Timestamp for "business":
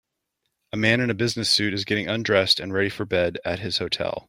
1.13-1.47